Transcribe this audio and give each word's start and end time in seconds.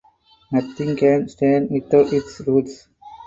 Nothing 0.51 0.95
can 0.97 1.29
stand 1.29 1.69
without 1.69 2.11
its 2.11 2.39
roots. 2.47 2.87